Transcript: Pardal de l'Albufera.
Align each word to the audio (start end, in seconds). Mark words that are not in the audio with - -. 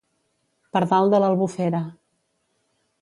Pardal 0.77 1.11
de 1.15 1.19
l'Albufera. 1.23 1.83